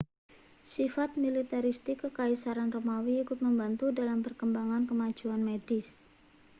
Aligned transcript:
sifat 0.73 1.09
militeristik 1.25 1.97
kekaisaran 2.03 2.69
romawi 2.75 3.13
ikut 3.23 3.37
membantu 3.45 3.85
dalam 3.97 4.19
perkembangan 4.25 4.83
kemajuan 4.89 5.41
medis 5.49 5.87